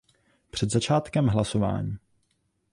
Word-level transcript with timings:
Před 0.51 0.71
začátkem 0.71 1.27
hlasování. 1.27 1.97